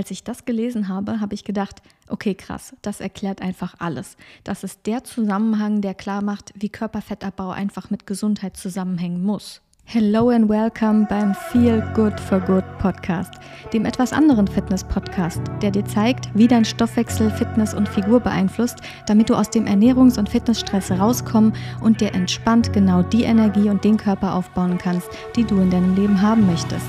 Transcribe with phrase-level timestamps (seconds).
[0.00, 4.16] Als ich das gelesen habe, habe ich gedacht, okay, krass, das erklärt einfach alles.
[4.44, 9.60] Das ist der Zusammenhang, der klar macht, wie Körperfettabbau einfach mit Gesundheit zusammenhängen muss.
[9.84, 13.34] Hello and welcome beim Feel Good for Good Podcast,
[13.74, 19.28] dem etwas anderen Fitness-Podcast, der dir zeigt, wie dein Stoffwechsel Fitness und Figur beeinflusst, damit
[19.28, 23.98] du aus dem Ernährungs- und Fitnessstress rauskommen und dir entspannt genau die Energie und den
[23.98, 26.86] Körper aufbauen kannst, die du in deinem Leben haben möchtest.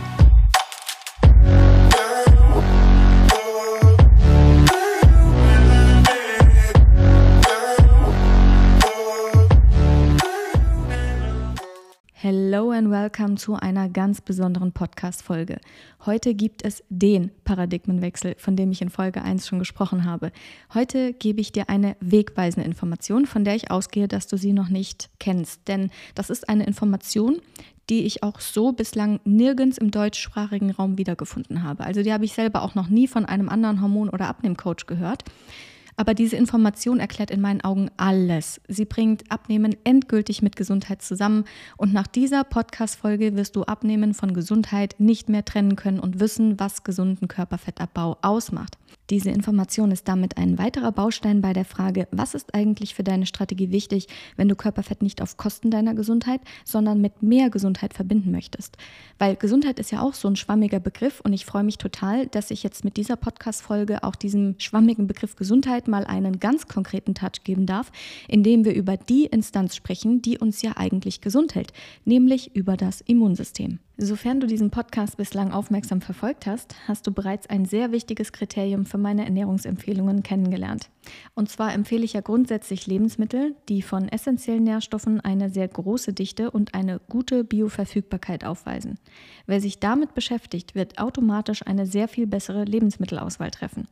[12.51, 15.61] Hello and welcome zu einer ganz besonderen Podcast-Folge.
[16.05, 20.33] Heute gibt es den Paradigmenwechsel, von dem ich in Folge 1 schon gesprochen habe.
[20.73, 24.67] Heute gebe ich dir eine wegweisende Information, von der ich ausgehe, dass du sie noch
[24.67, 25.69] nicht kennst.
[25.69, 27.39] Denn das ist eine Information,
[27.89, 31.85] die ich auch so bislang nirgends im deutschsprachigen Raum wiedergefunden habe.
[31.85, 35.23] Also die habe ich selber auch noch nie von einem anderen Hormon- oder Abnehmcoach gehört.
[35.95, 38.61] Aber diese Information erklärt in meinen Augen alles.
[38.67, 41.45] Sie bringt Abnehmen endgültig mit Gesundheit zusammen.
[41.77, 46.59] Und nach dieser Podcast-Folge wirst du Abnehmen von Gesundheit nicht mehr trennen können und wissen,
[46.59, 48.77] was gesunden Körperfettabbau ausmacht.
[49.09, 53.25] Diese Information ist damit ein weiterer Baustein bei der Frage, was ist eigentlich für deine
[53.25, 58.31] Strategie wichtig, wenn du Körperfett nicht auf Kosten deiner Gesundheit, sondern mit mehr Gesundheit verbinden
[58.31, 58.77] möchtest.
[59.19, 62.51] Weil Gesundheit ist ja auch so ein schwammiger Begriff und ich freue mich total, dass
[62.51, 67.43] ich jetzt mit dieser Podcast-Folge auch diesem schwammigen Begriff Gesundheit mal einen ganz konkreten Touch
[67.43, 67.91] geben darf,
[68.27, 71.73] indem wir über die Instanz sprechen, die uns ja eigentlich gesund hält,
[72.05, 73.79] nämlich über das Immunsystem.
[73.97, 78.85] Sofern du diesen Podcast bislang aufmerksam verfolgt hast, hast du bereits ein sehr wichtiges Kriterium
[78.85, 80.89] für meine Ernährungsempfehlungen kennengelernt.
[81.35, 86.49] Und zwar empfehle ich ja grundsätzlich Lebensmittel, die von essentiellen Nährstoffen eine sehr große Dichte
[86.49, 88.97] und eine gute Bioverfügbarkeit aufweisen.
[89.45, 93.87] Wer sich damit beschäftigt, wird automatisch eine sehr viel bessere Lebensmittelauswahl treffen.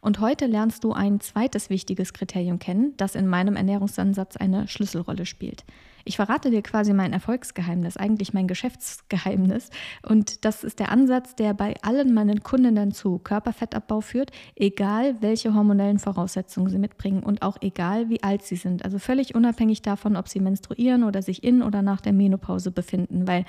[0.00, 5.26] Und heute lernst du ein zweites wichtiges Kriterium kennen, das in meinem Ernährungsansatz eine Schlüsselrolle
[5.26, 5.64] spielt.
[6.04, 9.70] Ich verrate dir quasi mein Erfolgsgeheimnis, eigentlich mein Geschäftsgeheimnis.
[10.02, 15.54] Und das ist der Ansatz, der bei allen meinen Kundinnen zu Körperfettabbau führt, egal welche
[15.54, 18.84] hormonellen Voraussetzungen sie mitbringen und auch egal wie alt sie sind.
[18.84, 23.26] Also völlig unabhängig davon, ob sie menstruieren oder sich in oder nach der Menopause befinden,
[23.26, 23.44] weil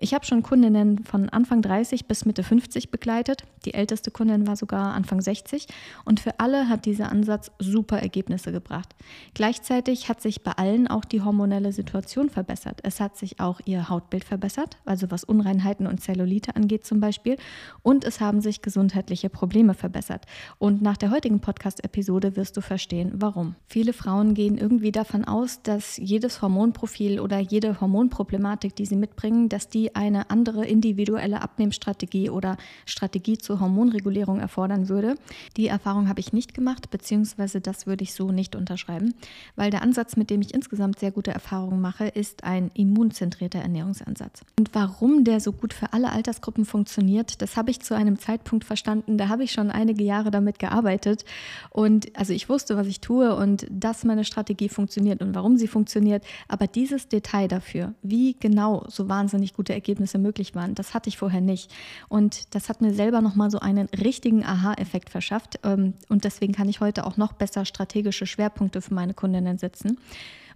[0.00, 3.42] ich habe schon Kundinnen von Anfang 30 bis Mitte 50 begleitet.
[3.64, 5.66] Die älteste Kundin war sogar Anfang 60
[6.04, 8.94] und für alle hat dieser Ansatz super Ergebnisse gebracht.
[9.34, 12.80] Gleichzeitig hat sich bei allen auch die hormonelle Situation verbessert.
[12.84, 17.36] Es hat sich auch ihr Hautbild verbessert, also was Unreinheiten und Zellulite angeht zum Beispiel,
[17.82, 20.26] und es haben sich gesundheitliche Probleme verbessert.
[20.58, 23.56] Und nach der heutigen Podcast-Episode wirst du verstehen, warum.
[23.66, 29.48] Viele Frauen gehen irgendwie davon aus, dass jedes Hormonprofil oder jede Hormonproblematik, die sie mitbringen,
[29.48, 32.56] dass die eine andere individuelle Abnehmstrategie oder
[32.86, 35.14] Strategie zur Hormonregulierung erfordern würde.
[35.56, 39.14] Die Erfahrung habe ich nicht gemacht, beziehungsweise das würde ich so nicht unterschreiben,
[39.56, 44.42] weil der Ansatz, mit dem ich insgesamt sehr gute Erfahrungen mache, ist ein immunzentrierter Ernährungsansatz.
[44.58, 48.64] Und warum der so gut für alle Altersgruppen funktioniert, das habe ich zu einem Zeitpunkt
[48.64, 51.24] verstanden, da habe ich schon einige Jahre damit gearbeitet
[51.70, 55.68] und also ich wusste, was ich tue und dass meine Strategie funktioniert und warum sie
[55.68, 60.74] funktioniert, aber dieses Detail dafür, wie genau so wahnsinnig gute Ergebnisse möglich waren.
[60.74, 61.72] Das hatte ich vorher nicht.
[62.08, 65.60] Und das hat mir selber nochmal so einen richtigen Aha-Effekt verschafft.
[65.64, 69.98] Ähm, und deswegen kann ich heute auch noch besser strategische Schwerpunkte für meine Kundinnen setzen.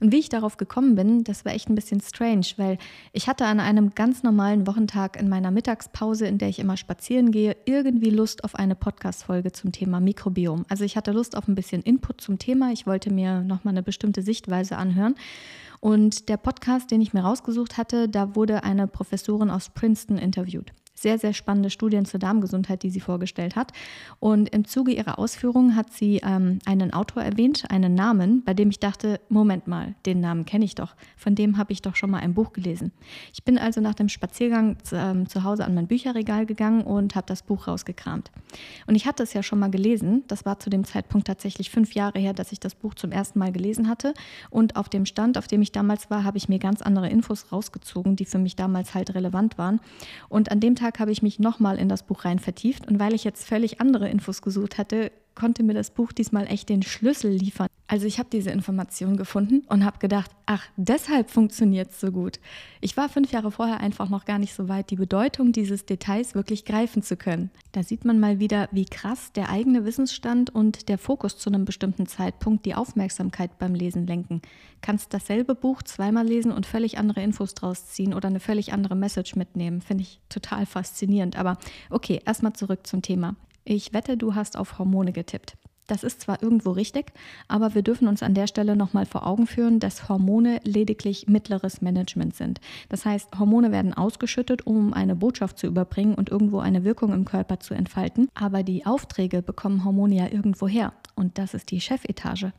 [0.03, 2.77] Und wie ich darauf gekommen bin, das war echt ein bisschen strange, weil
[3.13, 7.31] ich hatte an einem ganz normalen Wochentag in meiner Mittagspause, in der ich immer spazieren
[7.31, 10.67] gehe, irgendwie Lust auf eine Podcast-Folge zum Thema Mikrobiom.
[10.69, 12.73] Also ich hatte Lust auf ein bisschen Input zum Thema.
[12.73, 15.15] Ich wollte mir nochmal eine bestimmte Sichtweise anhören.
[15.79, 20.73] Und der Podcast, den ich mir rausgesucht hatte, da wurde eine Professorin aus Princeton interviewt
[20.94, 23.72] sehr, sehr spannende Studien zur Darmgesundheit, die sie vorgestellt hat.
[24.20, 28.70] Und im Zuge ihrer Ausführungen hat sie ähm, einen Autor erwähnt, einen Namen, bei dem
[28.70, 30.94] ich dachte, Moment mal, den Namen kenne ich doch.
[31.16, 32.92] Von dem habe ich doch schon mal ein Buch gelesen.
[33.32, 37.26] Ich bin also nach dem Spaziergang ähm, zu Hause an mein Bücherregal gegangen und habe
[37.26, 38.30] das Buch rausgekramt.
[38.86, 40.24] Und ich hatte es ja schon mal gelesen.
[40.28, 43.38] Das war zu dem Zeitpunkt tatsächlich fünf Jahre her, dass ich das Buch zum ersten
[43.38, 44.15] Mal gelesen hatte.
[44.50, 47.50] Und auf dem Stand, auf dem ich damals war, habe ich mir ganz andere Infos
[47.50, 49.80] rausgezogen, die für mich damals halt relevant waren.
[50.28, 52.98] Und an dem Tag Tag habe ich mich nochmal in das Buch rein vertieft und
[52.98, 56.83] weil ich jetzt völlig andere Infos gesucht hatte, konnte mir das Buch diesmal echt den
[56.83, 57.68] Schlüssel liefern.
[57.92, 62.41] Also ich habe diese Information gefunden und habe gedacht, ach, deshalb funktioniert es so gut.
[62.80, 66.34] Ich war fünf Jahre vorher einfach noch gar nicht so weit, die Bedeutung dieses Details
[66.34, 67.50] wirklich greifen zu können.
[67.72, 71.66] Da sieht man mal wieder, wie krass der eigene Wissensstand und der Fokus zu einem
[71.66, 74.41] bestimmten Zeitpunkt die Aufmerksamkeit beim Lesen lenken.
[74.80, 78.97] Kannst dasselbe Buch zweimal lesen und völlig andere Infos draus ziehen oder eine völlig andere
[78.97, 79.83] Message mitnehmen.
[79.83, 81.36] Finde ich total faszinierend.
[81.36, 81.59] Aber
[81.91, 83.36] okay, erstmal zurück zum Thema.
[83.66, 85.59] Ich wette, du hast auf Hormone getippt.
[85.87, 87.13] Das ist zwar irgendwo richtig,
[87.49, 91.83] aber wir dürfen uns an der Stelle nochmal vor Augen führen, dass Hormone lediglich mittleres
[91.83, 92.61] Management sind.
[92.89, 97.25] Das heißt, Hormone werden ausgeschüttet, um eine Botschaft zu überbringen und irgendwo eine Wirkung im
[97.25, 98.29] Körper zu entfalten.
[98.34, 100.93] Aber die Aufträge bekommen Hormone ja irgendwo her.
[101.15, 102.53] Und das ist die Chefetage.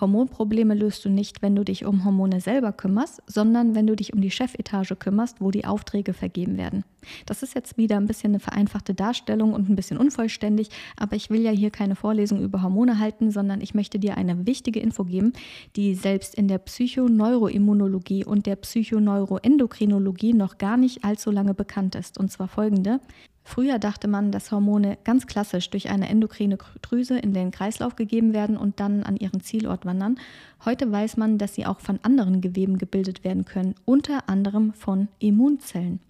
[0.00, 4.12] Hormonprobleme löst du nicht, wenn du dich um Hormone selber kümmerst, sondern wenn du dich
[4.12, 6.84] um die Chefetage kümmerst, wo die Aufträge vergeben werden.
[7.26, 11.30] Das ist jetzt wieder ein bisschen eine vereinfachte Darstellung und ein bisschen unvollständig, aber ich
[11.30, 15.04] will ja hier keine Vorlesung über Hormone halten, sondern ich möchte dir eine wichtige Info
[15.04, 15.32] geben,
[15.76, 22.18] die selbst in der Psychoneuroimmunologie und der Psychoneuroendokrinologie noch gar nicht allzu lange bekannt ist.
[22.18, 23.00] Und zwar folgende.
[23.48, 28.34] Früher dachte man, dass Hormone ganz klassisch durch eine endokrine Drüse in den Kreislauf gegeben
[28.34, 30.18] werden und dann an ihren Zielort wandern.
[30.66, 35.08] Heute weiß man, dass sie auch von anderen Geweben gebildet werden können, unter anderem von
[35.18, 36.00] Immunzellen.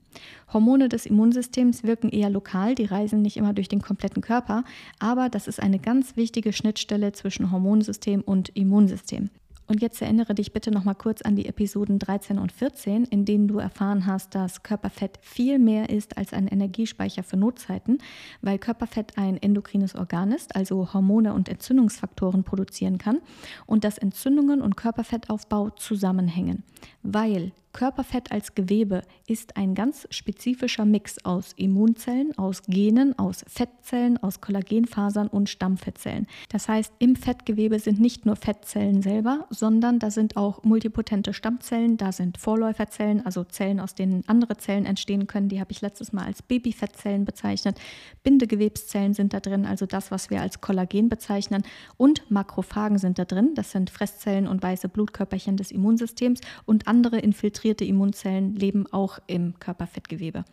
[0.52, 4.64] Hormone des Immunsystems wirken eher lokal, die reisen nicht immer durch den kompletten Körper,
[4.99, 9.31] aber das ist eine ganz wichtige Schnittstelle zwischen Hormonsystem und Immunsystem.
[9.69, 13.26] Und jetzt erinnere dich bitte noch mal kurz an die Episoden 13 und 14, in
[13.26, 17.99] denen du erfahren hast, dass Körperfett viel mehr ist als ein Energiespeicher für Notzeiten,
[18.41, 23.19] weil Körperfett ein endokrines Organ ist, also Hormone und Entzündungsfaktoren produzieren kann
[23.67, 26.62] und dass Entzündungen und Körperfettaufbau zusammenhängen,
[27.03, 34.17] weil Körperfett als Gewebe ist ein ganz spezifischer Mix aus Immunzellen, aus Genen, aus Fettzellen,
[34.23, 36.26] aus Kollagenfasern und Stammfettzellen.
[36.49, 41.99] Das heißt, im Fettgewebe sind nicht nur Fettzellen selber, sondern da sind auch multipotente Stammzellen,
[41.99, 45.49] da sind Vorläuferzellen, also Zellen, aus denen andere Zellen entstehen können.
[45.49, 47.79] Die habe ich letztes Mal als Babyfettzellen bezeichnet.
[48.23, 51.62] Bindegewebszellen sind da drin, also das, was wir als Kollagen bezeichnen.
[51.97, 53.53] Und Makrophagen sind da drin.
[53.55, 59.19] Das sind Fresszellen und weiße Blutkörperchen des Immunsystems und andere infiltrierte infiltrierte Immunzellen leben auch
[59.26, 60.44] im Körperfettgewebe.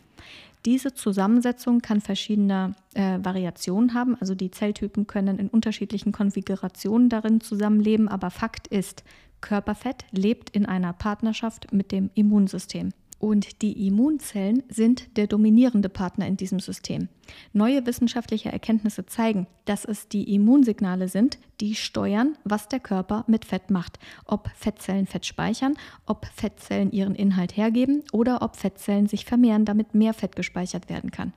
[0.66, 7.40] Diese Zusammensetzung kann verschiedene äh, Variationen haben, also die Zelltypen können in unterschiedlichen Konfigurationen darin
[7.42, 9.04] zusammenleben, aber Fakt ist,
[9.42, 12.94] Körperfett lebt in einer Partnerschaft mit dem Immunsystem.
[13.25, 17.07] Und die Immunzellen sind der dominierende Partner in diesem System.
[17.54, 23.44] Neue wissenschaftliche Erkenntnisse zeigen, dass es die Immunsignale sind, die steuern, was der Körper mit
[23.44, 23.98] Fett macht.
[24.25, 25.74] Ob Fettzellen Fett speichern,
[26.06, 31.10] ob Fettzellen ihren Inhalt hergeben oder ob Fettzellen sich vermehren, damit mehr Fett gespeichert werden
[31.10, 31.33] kann.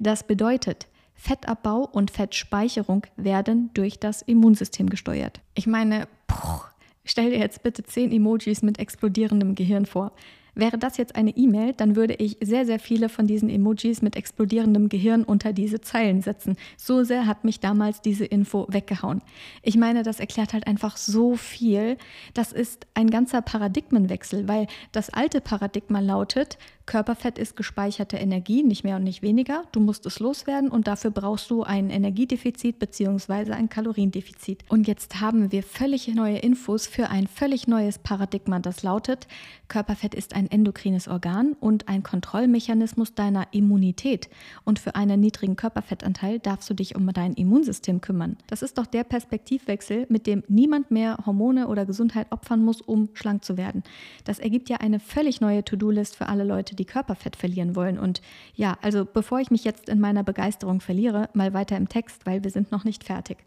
[0.00, 5.40] Das bedeutet, Fettabbau und Fettspeicherung werden durch das Immunsystem gesteuert.
[5.54, 6.62] Ich meine, puh,
[7.04, 10.10] stell dir jetzt bitte zehn Emojis mit explodierendem Gehirn vor.
[10.54, 14.16] Wäre das jetzt eine E-Mail, dann würde ich sehr, sehr viele von diesen Emojis mit
[14.16, 16.56] explodierendem Gehirn unter diese Zeilen setzen.
[16.76, 19.22] So sehr hat mich damals diese Info weggehauen.
[19.62, 21.96] Ich meine, das erklärt halt einfach so viel.
[22.34, 26.58] Das ist ein ganzer Paradigmenwechsel, weil das alte Paradigma lautet,
[26.90, 29.62] Körperfett ist gespeicherte Energie, nicht mehr und nicht weniger.
[29.70, 33.52] Du musst es loswerden und dafür brauchst du ein Energiedefizit bzw.
[33.52, 34.64] ein Kaloriendefizit.
[34.68, 39.28] Und jetzt haben wir völlig neue Infos für ein völlig neues Paradigma, das lautet,
[39.70, 44.28] Körperfett ist ein endokrines Organ und ein Kontrollmechanismus deiner Immunität.
[44.64, 48.36] Und für einen niedrigen Körperfettanteil darfst du dich um dein Immunsystem kümmern.
[48.48, 53.10] Das ist doch der Perspektivwechsel, mit dem niemand mehr Hormone oder Gesundheit opfern muss, um
[53.14, 53.84] schlank zu werden.
[54.24, 57.98] Das ergibt ja eine völlig neue To-Do-List für alle Leute, die Körperfett verlieren wollen.
[57.98, 58.20] Und
[58.54, 62.42] ja, also bevor ich mich jetzt in meiner Begeisterung verliere, mal weiter im Text, weil
[62.42, 63.38] wir sind noch nicht fertig.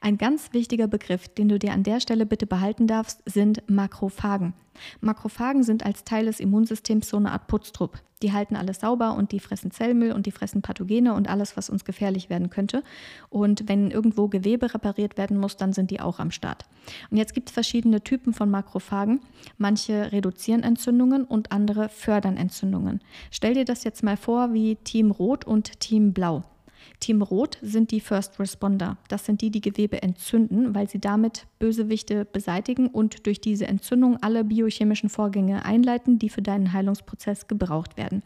[0.00, 4.54] Ein ganz wichtiger Begriff, den du dir an der Stelle bitte behalten darfst, sind Makrophagen.
[5.00, 8.00] Makrophagen sind als Teil des Immunsystems so eine Art Putztrupp.
[8.22, 11.68] Die halten alles sauber und die fressen Zellmüll und die fressen Pathogene und alles, was
[11.68, 12.82] uns gefährlich werden könnte.
[13.28, 16.64] Und wenn irgendwo Gewebe repariert werden muss, dann sind die auch am Start.
[17.10, 19.20] Und jetzt gibt es verschiedene Typen von Makrophagen.
[19.58, 23.00] Manche reduzieren Entzündungen und andere fördern Entzündungen.
[23.30, 26.42] Stell dir das jetzt mal vor wie Team Rot und Team Blau.
[27.00, 28.96] Team Rot sind die First Responder.
[29.08, 34.16] Das sind die, die Gewebe entzünden, weil sie damit Bösewichte beseitigen und durch diese Entzündung
[34.22, 38.22] alle biochemischen Vorgänge einleiten, die für deinen Heilungsprozess gebraucht werden.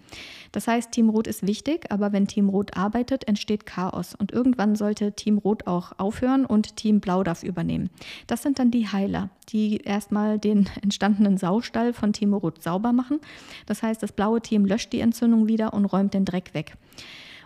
[0.52, 4.76] Das heißt, Team Rot ist wichtig, aber wenn Team Rot arbeitet, entsteht Chaos und irgendwann
[4.76, 7.90] sollte Team Rot auch aufhören und Team Blau darf übernehmen.
[8.26, 13.20] Das sind dann die Heiler, die erstmal den entstandenen Saustall von Team Rot sauber machen.
[13.66, 16.76] Das heißt, das blaue Team löscht die Entzündung wieder und räumt den Dreck weg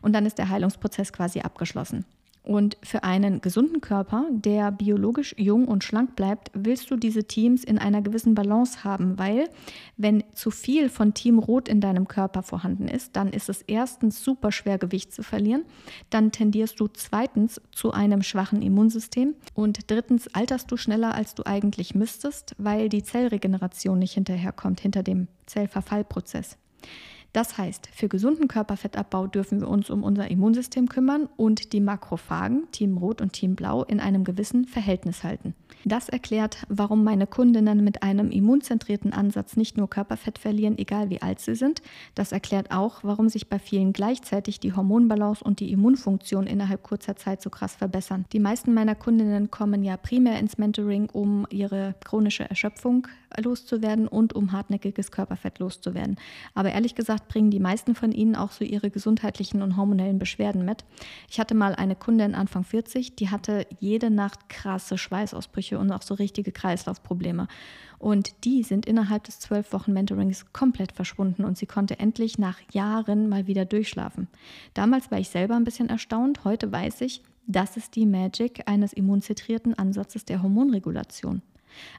[0.05, 2.05] und dann ist der Heilungsprozess quasi abgeschlossen.
[2.45, 7.65] Und für einen gesunden Körper, der biologisch jung und schlank bleibt, willst du diese Teams
[7.65, 9.49] in einer gewissen Balance haben, weil
[9.97, 14.23] wenn zu viel von Team Rot in deinem Körper vorhanden ist, dann ist es erstens
[14.23, 15.65] super schwer Gewicht zu verlieren,
[16.11, 21.47] dann tendierst du zweitens zu einem schwachen Immunsystem und drittens alterst du schneller, als du
[21.47, 26.59] eigentlich müsstest, weil die Zellregeneration nicht hinterherkommt hinter dem Zellverfallprozess.
[27.35, 32.71] Das heißt, für gesunden Körperfettabbau dürfen wir uns um unser Immunsystem kümmern und die Makrophagen,
[32.71, 35.53] Team Rot und Team Blau, in einem gewissen Verhältnis halten.
[35.85, 41.23] Das erklärt, warum meine Kundinnen mit einem immunzentrierten Ansatz nicht nur Körperfett verlieren, egal wie
[41.23, 41.83] alt sie sind.
[42.15, 47.17] Das erklärt auch, warum sich bei vielen gleichzeitig die Hormonbalance und die Immunfunktion innerhalb kurzer
[47.17, 48.27] Zeit so krass verbessern.
[48.33, 53.09] Die meisten meiner Kundinnen kommen ja primär ins Mentoring, um ihre chronische Erschöpfung
[53.43, 56.17] loszuwerden und um hartnäckiges Körperfett loszuwerden.
[56.55, 60.65] Aber ehrlich gesagt bringen die meisten von ihnen auch so ihre gesundheitlichen und hormonellen Beschwerden
[60.65, 60.85] mit.
[61.31, 66.03] Ich hatte mal eine Kundin Anfang 40, die hatte jede Nacht krasse Schweißausbrüche und auch
[66.03, 67.49] so richtige Kreislaufprobleme.
[67.99, 72.59] Und die sind innerhalb des zwölf Wochen Mentorings komplett verschwunden und sie konnte endlich nach
[72.73, 74.29] Jahren mal wieder durchschlafen.
[74.75, 78.93] Damals war ich selber ein bisschen erstaunt, heute weiß ich, das ist die Magic eines
[78.93, 81.43] immunzentrierten Ansatzes der Hormonregulation.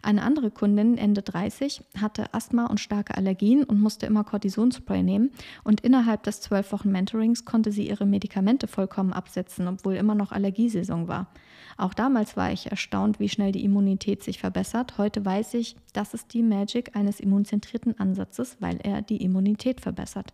[0.02, 5.32] Eine andere Kundin, Ende 30, hatte Asthma und starke Allergien und musste immer Cortisonspray nehmen.
[5.64, 10.32] Und innerhalb des zwölf Wochen Mentorings konnte sie ihre Medikamente vollkommen absetzen, obwohl immer noch
[10.32, 11.28] Allergiesaison war.
[11.78, 14.98] Auch damals war ich erstaunt, wie schnell die Immunität sich verbessert.
[14.98, 20.34] Heute weiß ich, das ist die Magic eines immunzentrierten Ansatzes, weil er die Immunität verbessert.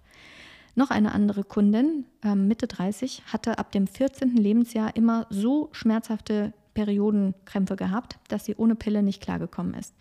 [0.74, 4.38] Noch eine andere Kundin, äh, Mitte 30, hatte ab dem 14.
[4.38, 9.96] Lebensjahr immer so schmerzhafte Periodenkrämpfe gehabt, dass sie ohne Pille nicht klargekommen ist.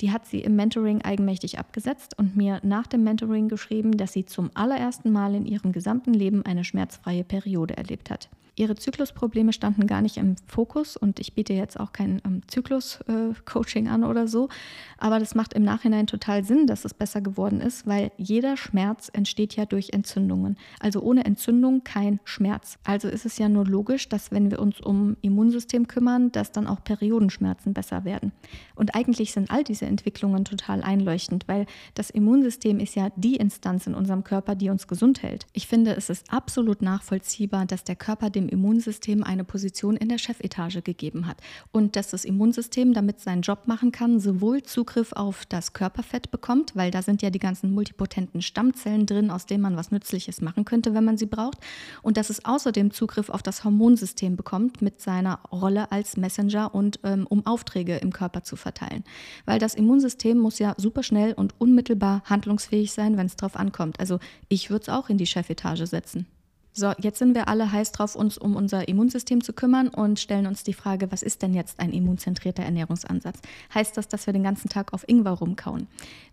[0.00, 4.24] Die hat sie im Mentoring eigenmächtig abgesetzt und mir nach dem Mentoring geschrieben, dass sie
[4.24, 8.28] zum allerersten Mal in ihrem gesamten Leben eine schmerzfreie Periode erlebt hat.
[8.54, 13.86] Ihre Zyklusprobleme standen gar nicht im Fokus und ich biete jetzt auch kein ähm, Zyklus-Coaching
[13.86, 14.50] äh, an oder so.
[14.98, 19.10] Aber das macht im Nachhinein total Sinn, dass es besser geworden ist, weil jeder Schmerz
[19.12, 20.58] entsteht ja durch Entzündungen.
[20.80, 22.78] Also ohne Entzündung kein Schmerz.
[22.84, 26.66] Also ist es ja nur logisch, dass wenn wir uns um Immunsystem kümmern, dass dann
[26.66, 28.32] auch Periodenschmerzen besser werden.
[28.74, 33.86] Und eigentlich sind all diese Entwicklungen total einleuchtend, weil das Immunsystem ist ja die Instanz
[33.86, 35.46] in unserem Körper, die uns gesund hält.
[35.54, 40.08] Ich finde, es ist absolut nachvollziehbar, dass der Körper dem dem Immunsystem eine Position in
[40.08, 41.38] der Chefetage gegeben hat
[41.70, 46.74] und dass das Immunsystem damit seinen Job machen kann, sowohl Zugriff auf das Körperfett bekommt,
[46.74, 50.64] weil da sind ja die ganzen multipotenten Stammzellen drin, aus denen man was Nützliches machen
[50.64, 51.58] könnte, wenn man sie braucht,
[52.02, 57.00] und dass es außerdem Zugriff auf das Hormonsystem bekommt mit seiner Rolle als Messenger und
[57.04, 59.04] ähm, um Aufträge im Körper zu verteilen.
[59.44, 64.00] Weil das Immunsystem muss ja super schnell und unmittelbar handlungsfähig sein, wenn es drauf ankommt.
[64.00, 64.18] Also
[64.48, 66.26] ich würde es auch in die Chefetage setzen.
[66.74, 70.46] So, jetzt sind wir alle heiß drauf, uns um unser Immunsystem zu kümmern und stellen
[70.46, 73.40] uns die Frage, was ist denn jetzt ein immunzentrierter Ernährungsansatz?
[73.74, 75.86] Heißt das, dass wir den ganzen Tag auf Ingwer rumkauen?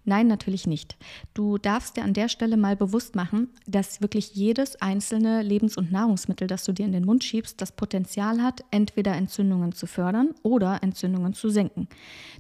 [0.06, 0.96] Nein, natürlich nicht.
[1.34, 5.92] Du darfst dir an der Stelle mal bewusst machen, dass wirklich jedes einzelne Lebens- und
[5.92, 10.34] Nahrungsmittel, das du dir in den Mund schiebst, das Potenzial hat, entweder Entzündungen zu fördern
[10.42, 11.90] oder Entzündungen zu senken.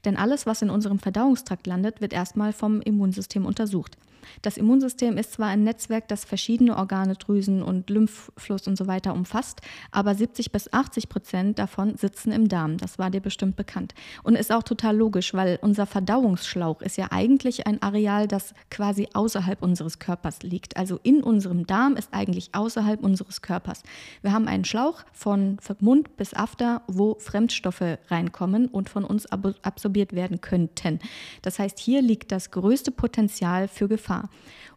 [0.06, 3.98] Denn alles, was in unserem Verdauungstrakt landet, wird erstmal vom Immunsystem untersucht.
[4.41, 9.13] Das Immunsystem ist zwar ein Netzwerk, das verschiedene Organe, Drüsen und Lymphfluss und so weiter
[9.13, 9.61] umfasst,
[9.91, 12.77] aber 70 bis 80 Prozent davon sitzen im Darm.
[12.77, 13.93] Das war dir bestimmt bekannt.
[14.23, 19.07] Und ist auch total logisch, weil unser Verdauungsschlauch ist ja eigentlich ein Areal, das quasi
[19.13, 20.77] außerhalb unseres Körpers liegt.
[20.77, 23.83] Also in unserem Darm ist eigentlich außerhalb unseres Körpers.
[24.21, 30.13] Wir haben einen Schlauch von Mund bis After, wo Fremdstoffe reinkommen und von uns absorbiert
[30.13, 30.99] werden könnten.
[31.41, 34.08] Das heißt, hier liegt das größte Potenzial für Gefahr.
[34.13, 34.29] 啊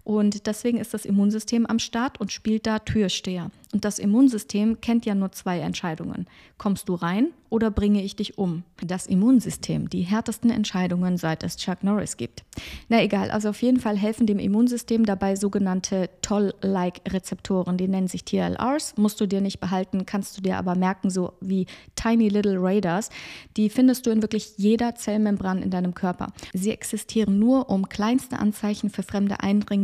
[0.05, 3.51] Und deswegen ist das Immunsystem am Start und spielt da Türsteher.
[3.73, 6.27] Und das Immunsystem kennt ja nur zwei Entscheidungen.
[6.59, 8.65] Kommst du rein oder bringe ich dich um?
[8.85, 12.45] Das Immunsystem, die härtesten Entscheidungen, seit es Chuck Norris gibt.
[12.89, 18.25] Na egal, also auf jeden Fall helfen dem Immunsystem dabei sogenannte Toll-like-Rezeptoren, die nennen sich
[18.25, 22.59] TLRs, musst du dir nicht behalten, kannst du dir aber merken, so wie Tiny Little
[22.59, 23.09] Radars.
[23.57, 26.33] Die findest du in wirklich jeder Zellmembran in deinem Körper.
[26.53, 29.41] Sie existieren nur, um kleinste Anzeichen für fremde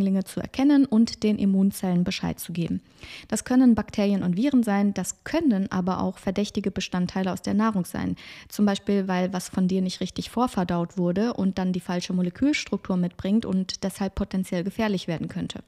[0.08, 2.80] Eindringlinge zu erkennen und den Immunzellen Bescheid zu geben.
[3.28, 7.84] Das können Bakterien und Viren sein, das können aber auch verdächtige Bestandteile aus der Nahrung
[7.84, 8.16] sein.
[8.48, 12.96] Zum Beispiel, weil was von dir nicht richtig vorverdaut wurde und dann die falsche Molekülstruktur
[12.96, 15.60] mitbringt und deshalb potenziell gefährlich werden könnte.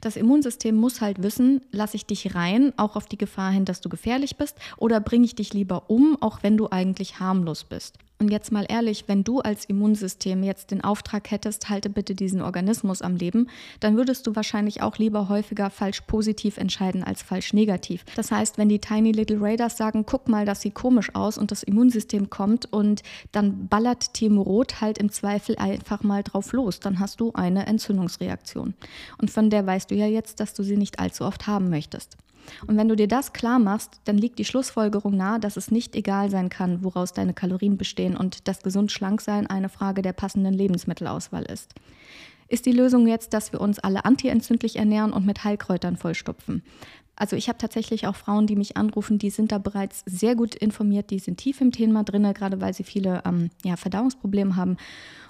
[0.00, 3.80] Das Immunsystem muss halt wissen, lasse ich dich rein, auch auf die Gefahr hin, dass
[3.80, 7.98] du gefährlich bist, oder bringe ich dich lieber um, auch wenn du eigentlich harmlos bist.
[8.20, 12.42] Und jetzt mal ehrlich, wenn du als Immunsystem jetzt den Auftrag hättest, halte bitte diesen
[12.42, 13.48] Organismus am Leben,
[13.80, 18.04] dann würdest du wahrscheinlich auch lieber häufiger falsch positiv entscheiden als falsch negativ.
[18.16, 21.50] Das heißt, wenn die Tiny Little Raiders sagen, guck mal, das sieht komisch aus und
[21.50, 26.78] das Immunsystem kommt und dann ballert Team Rot halt im Zweifel einfach mal drauf los,
[26.78, 28.74] dann hast du eine Entzündungsreaktion.
[29.16, 32.18] Und von der weißt du ja jetzt, dass du sie nicht allzu oft haben möchtest.
[32.66, 35.94] Und wenn du dir das klar machst, dann liegt die Schlussfolgerung nahe, dass es nicht
[35.94, 40.12] egal sein kann, woraus deine Kalorien bestehen und dass gesund schlank sein eine Frage der
[40.12, 41.74] passenden Lebensmittelauswahl ist.
[42.48, 46.62] Ist die Lösung jetzt, dass wir uns alle antientzündlich ernähren und mit Heilkräutern vollstopfen?
[47.20, 50.54] Also ich habe tatsächlich auch Frauen, die mich anrufen, die sind da bereits sehr gut
[50.54, 54.78] informiert, die sind tief im Thema drin, gerade weil sie viele ähm, ja, Verdauungsprobleme haben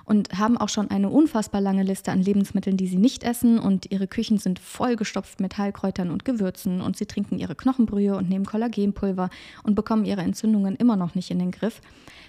[0.04, 3.90] und haben auch schon eine unfassbar lange Liste an Lebensmitteln, die sie nicht essen und
[3.90, 8.46] ihre Küchen sind vollgestopft mit Heilkräutern und Gewürzen und sie trinken ihre Knochenbrühe und nehmen
[8.46, 9.28] Kollagenpulver
[9.64, 11.80] und bekommen ihre Entzündungen immer noch nicht in den Griff.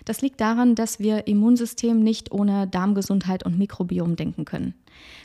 [0.05, 4.73] Das liegt daran, dass wir Immunsystem nicht ohne Darmgesundheit und Mikrobiom denken können.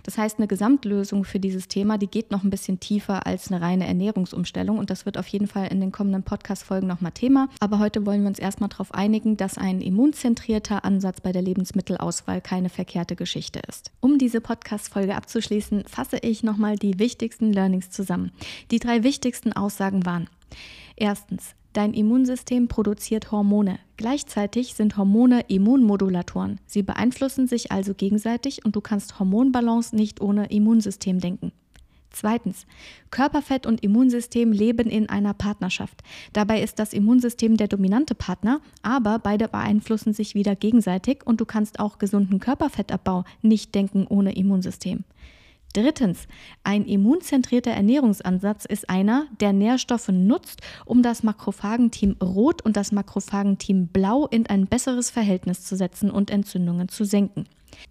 [0.04, 3.60] Das heißt, eine Gesamtlösung für dieses Thema, die geht noch ein bisschen tiefer als eine
[3.60, 7.48] reine Ernährungsumstellung und das wird auf jeden Fall in den kommenden Podcast-Folgen nochmal Thema.
[7.60, 12.40] Aber heute wollen wir uns erstmal darauf einigen, dass ein immunzentrierter Ansatz bei der Lebensmittelauswahl
[12.40, 13.90] keine verkehrte Geschichte ist.
[14.00, 18.32] Um diese Podcast-Folge abzuschließen, fasse ich nochmal die wichtigsten Learnings zusammen.
[18.70, 20.28] Die drei wichtigsten Aussagen waren,
[20.96, 23.78] Erstens, Dein Immunsystem produziert Hormone.
[23.98, 26.58] Gleichzeitig sind Hormone Immunmodulatoren.
[26.64, 31.52] Sie beeinflussen sich also gegenseitig und du kannst Hormonbalance nicht ohne Immunsystem denken.
[32.08, 32.66] Zweitens,
[33.10, 36.02] Körperfett und Immunsystem leben in einer Partnerschaft.
[36.32, 41.44] Dabei ist das Immunsystem der dominante Partner, aber beide beeinflussen sich wieder gegenseitig und du
[41.44, 45.04] kannst auch gesunden Körperfettabbau nicht denken ohne Immunsystem.
[45.72, 46.26] Drittens,
[46.64, 53.88] ein immunzentrierter Ernährungsansatz ist einer, der Nährstoffe nutzt, um das Makrophagenteam Rot und das Makrophagenteam
[53.88, 57.46] Blau in ein besseres Verhältnis zu setzen und Entzündungen zu senken.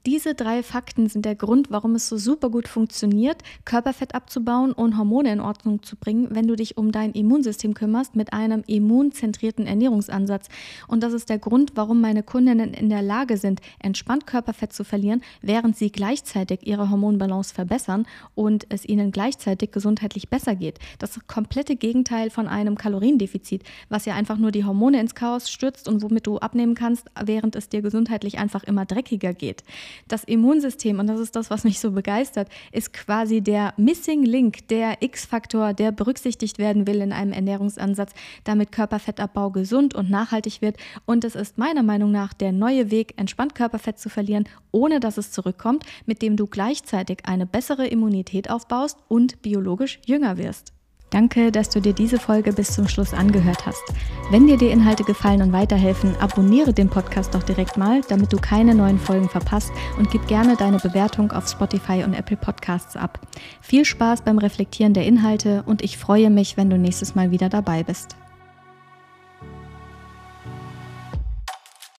[0.05, 4.97] Diese drei Fakten sind der Grund, warum es so super gut funktioniert, Körperfett abzubauen und
[4.97, 9.65] Hormone in Ordnung zu bringen, wenn du dich um dein Immunsystem kümmerst mit einem immunzentrierten
[9.65, 10.47] Ernährungsansatz.
[10.87, 14.83] Und das ist der Grund, warum meine Kundinnen in der Lage sind, entspannt Körperfett zu
[14.83, 20.79] verlieren, während sie gleichzeitig ihre Hormonbalance verbessern und es ihnen gleichzeitig gesundheitlich besser geht.
[20.99, 25.87] Das komplette Gegenteil von einem Kaloriendefizit, was ja einfach nur die Hormone ins Chaos stürzt
[25.87, 29.63] und womit du abnehmen kannst, während es dir gesundheitlich einfach immer dreckiger geht.
[30.07, 34.67] Das Immunsystem, und das ist das, was mich so begeistert, ist quasi der Missing Link,
[34.67, 38.11] der X-Faktor, der berücksichtigt werden will in einem Ernährungsansatz,
[38.43, 40.77] damit Körperfettabbau gesund und nachhaltig wird.
[41.05, 45.17] Und es ist meiner Meinung nach der neue Weg, entspannt Körperfett zu verlieren, ohne dass
[45.17, 50.74] es zurückkommt, mit dem du gleichzeitig eine bessere Immunität aufbaust und biologisch jünger wirst.
[51.11, 53.83] Danke, dass du dir diese Folge bis zum Schluss angehört hast.
[54.31, 58.37] Wenn dir die Inhalte gefallen und weiterhelfen, abonniere den Podcast doch direkt mal, damit du
[58.37, 63.19] keine neuen Folgen verpasst und gib gerne deine Bewertung auf Spotify und Apple Podcasts ab.
[63.61, 67.49] Viel Spaß beim Reflektieren der Inhalte und ich freue mich, wenn du nächstes Mal wieder
[67.49, 68.17] dabei bist.